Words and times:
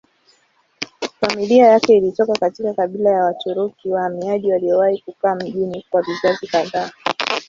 Familia 1.21 1.67
yake 1.67 1.97
ilitoka 1.97 2.33
katika 2.33 2.73
kabila 2.73 3.09
ya 3.09 3.23
Waturuki 3.25 3.89
wahamiaji 3.89 4.51
waliowahi 4.51 5.01
kukaa 5.01 5.35
mjini 5.35 5.85
kwa 5.89 6.01
vizazi 6.01 6.47
kadhaa. 6.47 6.91